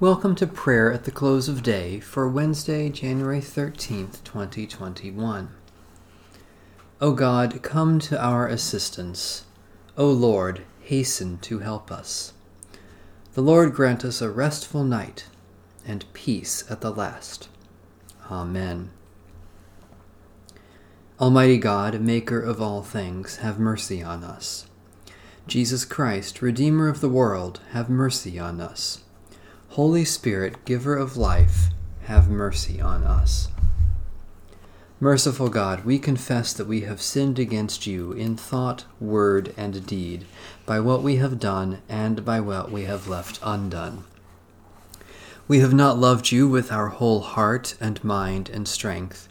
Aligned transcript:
Welcome 0.00 0.36
to 0.36 0.46
prayer 0.46 0.92
at 0.92 1.02
the 1.02 1.10
close 1.10 1.48
of 1.48 1.64
day 1.64 1.98
for 1.98 2.28
Wednesday, 2.28 2.88
January 2.88 3.40
13th, 3.40 4.22
2021. 4.22 5.48
O 7.00 7.12
God, 7.12 7.60
come 7.64 7.98
to 7.98 8.24
our 8.24 8.46
assistance. 8.46 9.44
O 9.96 10.08
Lord, 10.08 10.62
hasten 10.82 11.38
to 11.38 11.58
help 11.58 11.90
us. 11.90 12.32
The 13.34 13.40
Lord 13.42 13.74
grant 13.74 14.04
us 14.04 14.22
a 14.22 14.30
restful 14.30 14.84
night 14.84 15.26
and 15.84 16.04
peace 16.12 16.62
at 16.70 16.80
the 16.80 16.92
last. 16.92 17.48
Amen. 18.30 18.92
Almighty 21.18 21.58
God, 21.58 22.00
Maker 22.00 22.40
of 22.40 22.62
all 22.62 22.84
things, 22.84 23.38
have 23.38 23.58
mercy 23.58 24.00
on 24.00 24.22
us. 24.22 24.68
Jesus 25.48 25.84
Christ, 25.84 26.40
Redeemer 26.40 26.86
of 26.86 27.00
the 27.00 27.08
world, 27.08 27.58
have 27.72 27.90
mercy 27.90 28.38
on 28.38 28.60
us. 28.60 29.02
Holy 29.78 30.04
Spirit, 30.04 30.64
giver 30.64 30.96
of 30.96 31.16
life, 31.16 31.68
have 32.06 32.28
mercy 32.28 32.80
on 32.80 33.04
us. 33.04 33.46
Merciful 34.98 35.48
God, 35.48 35.84
we 35.84 36.00
confess 36.00 36.52
that 36.52 36.66
we 36.66 36.80
have 36.80 37.00
sinned 37.00 37.38
against 37.38 37.86
you 37.86 38.10
in 38.10 38.36
thought, 38.36 38.86
word, 38.98 39.54
and 39.56 39.86
deed, 39.86 40.26
by 40.66 40.80
what 40.80 41.04
we 41.04 41.18
have 41.18 41.38
done 41.38 41.80
and 41.88 42.24
by 42.24 42.40
what 42.40 42.72
we 42.72 42.86
have 42.86 43.06
left 43.06 43.38
undone. 43.40 44.02
We 45.46 45.60
have 45.60 45.72
not 45.72 45.96
loved 45.96 46.32
you 46.32 46.48
with 46.48 46.72
our 46.72 46.88
whole 46.88 47.20
heart 47.20 47.76
and 47.80 48.02
mind 48.02 48.50
and 48.50 48.66
strength. 48.66 49.28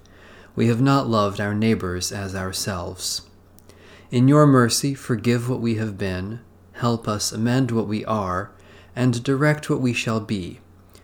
We 0.55 0.67
have 0.67 0.79
not 0.79 1.09
loved 1.09 1.41
our 1.41 1.53
neighbors 1.53 2.13
as 2.13 2.33
ourselves. 2.33 3.21
In 4.11 4.29
your 4.29 4.47
mercy, 4.47 4.93
forgive 4.93 5.49
what 5.49 5.59
we 5.59 5.75
have 5.75 5.97
been, 5.97 6.39
help 6.71 7.05
us 7.05 7.33
amend 7.33 7.71
what 7.71 7.89
we 7.89 8.05
are, 8.05 8.51
and 8.97 9.23
direct 9.23 9.69
what 9.69 9.79
we 9.79 9.93
shall 9.93 10.19
be, 10.19 10.59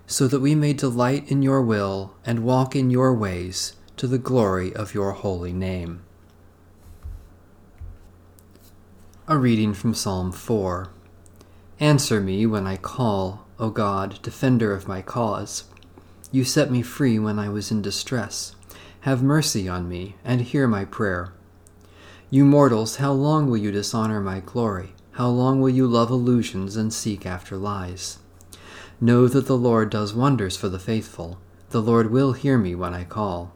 so 0.08 0.28
that 0.28 0.40
we 0.40 0.56
may 0.56 0.74
delight 0.74 1.30
in 1.30 1.44
your 1.44 1.62
will 1.62 2.16
and 2.26 2.44
walk 2.44 2.76
in 2.76 2.90
your 2.90 3.14
ways 3.14 3.76
to 3.96 4.08
the 4.08 4.18
glory 4.18 4.76
of 4.76 4.96
your 4.96 5.12
holy 5.12 5.54
name. 5.54 6.02
A 9.28 9.38
reading 9.38 9.76
from 9.76 9.94
Psalm 9.94 10.32
4 10.32 10.90
Answer 11.80 12.20
me 12.20 12.48
when 12.48 12.66
I 12.66 12.78
call, 12.78 13.46
O 13.60 13.70
God, 13.70 14.20
defender 14.24 14.74
of 14.74 14.88
my 14.88 15.04
cause. 15.04 15.66
You 16.32 16.44
set 16.44 16.72
me 16.72 16.82
free 16.82 17.20
when 17.20 17.38
I 17.38 17.50
was 17.50 17.70
in 17.70 17.84
distress. 17.84 18.56
Have 19.02 19.22
mercy 19.22 19.70
on 19.70 19.88
me 19.88 20.16
and 20.26 20.42
hear 20.42 20.68
my 20.68 20.84
prayer. 20.84 21.32
You 22.32 22.44
mortals, 22.44 22.96
how 22.96 23.12
long 23.12 23.52
will 23.52 23.58
you 23.58 23.72
dishonor 23.72 24.20
my 24.20 24.40
glory? 24.40 24.94
How 25.14 25.30
long 25.30 25.62
will 25.62 25.70
you 25.70 25.86
love 25.86 26.10
illusions 26.10 26.76
and 26.76 26.92
seek 26.92 27.24
after 27.24 27.56
lies? 27.56 28.18
Know 29.00 29.28
that 29.28 29.46
the 29.46 29.58
Lord 29.58 29.92
does 29.92 30.12
wonders 30.12 30.58
for 30.58 30.70
the 30.70 30.80
faithful. 30.80 31.40
The 31.70 31.84
Lord 31.84 32.10
will 32.10 32.34
hear 32.34 32.58
me 32.58 32.74
when 32.74 32.96
I 32.96 33.04
call. 33.04 33.54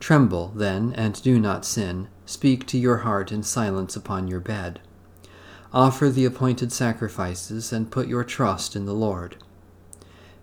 Tremble, 0.00 0.52
then, 0.54 0.92
and 0.92 1.22
do 1.22 1.40
not 1.40 1.64
sin. 1.64 2.08
Speak 2.26 2.66
to 2.66 2.78
your 2.78 2.98
heart 2.98 3.32
in 3.32 3.42
silence 3.42 3.96
upon 3.96 4.28
your 4.28 4.40
bed. 4.40 4.80
Offer 5.72 6.10
the 6.10 6.26
appointed 6.26 6.72
sacrifices 6.72 7.72
and 7.72 7.90
put 7.90 8.06
your 8.06 8.24
trust 8.24 8.76
in 8.76 8.84
the 8.84 8.92
Lord. 8.92 9.36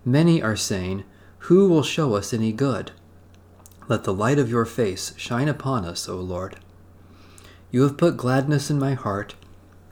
Many 0.04 0.42
are 0.42 0.56
saying, 0.56 1.04
Who 1.46 1.68
will 1.68 1.84
show 1.84 2.14
us 2.14 2.34
any 2.34 2.52
good? 2.52 2.90
Let 3.86 4.02
the 4.02 4.12
light 4.12 4.40
of 4.40 4.50
your 4.50 4.64
face 4.64 5.14
shine 5.16 5.46
upon 5.46 5.84
us, 5.84 6.08
O 6.08 6.16
Lord. 6.16 6.58
You 7.70 7.82
have 7.82 7.96
put 7.96 8.16
gladness 8.16 8.68
in 8.68 8.80
my 8.80 8.94
heart 8.94 9.36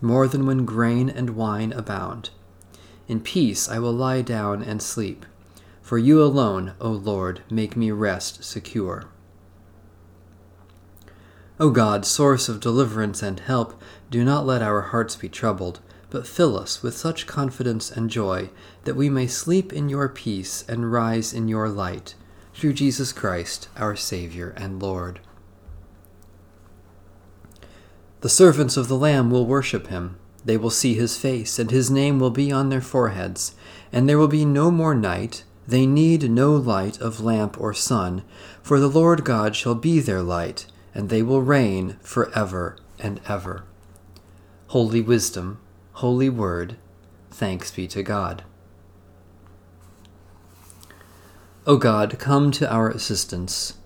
more 0.02 0.28
than 0.28 0.44
when 0.44 0.66
grain 0.66 1.08
and 1.08 1.30
wine 1.30 1.72
abound. 1.72 2.30
In 3.08 3.20
peace 3.20 3.68
I 3.68 3.78
will 3.78 3.92
lie 3.92 4.20
down 4.20 4.62
and 4.62 4.82
sleep, 4.82 5.24
for 5.80 5.96
you 5.96 6.22
alone, 6.22 6.74
O 6.80 6.90
Lord, 6.90 7.42
make 7.48 7.76
me 7.76 7.90
rest 7.90 8.44
secure. 8.44 9.04
O 11.60 11.70
God, 11.70 12.04
source 12.04 12.48
of 12.48 12.60
deliverance 12.60 13.22
and 13.22 13.38
help, 13.38 13.80
do 14.10 14.24
not 14.24 14.44
let 14.44 14.62
our 14.62 14.82
hearts 14.82 15.14
be 15.14 15.28
troubled, 15.28 15.80
but 16.10 16.26
fill 16.26 16.58
us 16.58 16.82
with 16.82 16.96
such 16.96 17.26
confidence 17.26 17.90
and 17.90 18.10
joy 18.10 18.50
that 18.84 18.96
we 18.96 19.08
may 19.08 19.26
sleep 19.26 19.72
in 19.72 19.88
your 19.88 20.08
peace 20.08 20.64
and 20.68 20.92
rise 20.92 21.32
in 21.32 21.48
your 21.48 21.68
light, 21.68 22.14
through 22.52 22.72
Jesus 22.72 23.12
Christ, 23.12 23.68
our 23.76 23.94
Saviour 23.96 24.52
and 24.56 24.82
Lord. 24.82 25.20
The 28.22 28.28
servants 28.28 28.76
of 28.76 28.86
the 28.86 28.96
Lamb 28.96 29.32
will 29.32 29.46
worship 29.46 29.88
him. 29.88 30.16
They 30.44 30.56
will 30.56 30.70
see 30.70 30.94
his 30.94 31.16
face, 31.16 31.58
and 31.58 31.72
his 31.72 31.90
name 31.90 32.20
will 32.20 32.30
be 32.30 32.52
on 32.52 32.68
their 32.68 32.80
foreheads. 32.80 33.56
And 33.92 34.08
there 34.08 34.16
will 34.16 34.28
be 34.28 34.44
no 34.44 34.70
more 34.70 34.94
night. 34.94 35.42
They 35.66 35.86
need 35.86 36.30
no 36.30 36.54
light 36.54 37.00
of 37.00 37.20
lamp 37.20 37.60
or 37.60 37.74
sun, 37.74 38.22
for 38.62 38.78
the 38.78 38.88
Lord 38.88 39.24
God 39.24 39.56
shall 39.56 39.74
be 39.74 39.98
their 39.98 40.22
light, 40.22 40.66
and 40.94 41.08
they 41.08 41.20
will 41.20 41.42
reign 41.42 41.96
for 42.00 42.30
ever 42.32 42.76
and 42.96 43.20
ever. 43.26 43.64
Holy 44.68 45.00
Wisdom, 45.00 45.58
Holy 45.94 46.28
Word, 46.28 46.76
thanks 47.32 47.72
be 47.72 47.88
to 47.88 48.04
God. 48.04 48.44
O 51.66 51.76
God, 51.76 52.20
come 52.20 52.52
to 52.52 52.72
our 52.72 52.88
assistance. 52.88 53.78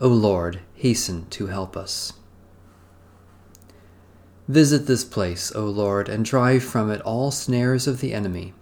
O 0.00 0.06
Lord, 0.06 0.60
hasten 0.74 1.26
to 1.30 1.46
help 1.48 1.76
us. 1.76 2.12
Visit 4.50 4.88
this 4.88 5.04
place, 5.04 5.54
O 5.54 5.66
Lord, 5.66 6.08
and 6.08 6.24
drive 6.24 6.64
from 6.64 6.90
it 6.90 7.00
all 7.02 7.30
snares 7.30 7.86
of 7.86 8.00
the 8.00 8.12
enemy. 8.12 8.52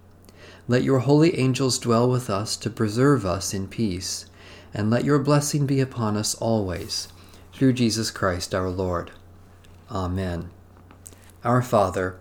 Let 0.69 0.82
your 0.82 0.99
holy 0.99 1.38
angels 1.38 1.78
dwell 1.78 2.10
with 2.10 2.28
us 2.28 2.59
to 2.59 2.69
preserve 2.69 3.25
us 3.25 3.54
in 3.54 3.69
peace, 3.69 4.27
and 4.75 4.91
let 4.91 5.06
your 5.06 5.19
blessing 5.19 5.65
be 5.65 5.81
upon 5.81 6.19
us 6.19 6.34
always, 6.34 7.09
through 7.54 7.72
Jesus 7.72 8.10
Christ 8.10 8.54
our 8.54 8.69
Lord. 8.69 9.12
Amen. 9.91 10.50
Our 11.43 11.62
Father, 11.62 12.21